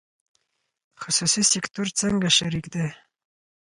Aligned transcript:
خصوصي 1.01 1.43
سکتور 1.53 1.87
څنګه 1.99 2.27
شریک 2.37 2.65
دی؟ 2.73 2.87